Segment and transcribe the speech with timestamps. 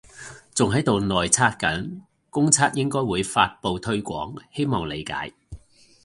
[0.55, 2.01] 仲喺度內測緊，
[2.31, 5.31] 公測應該會發佈推廣，希望理解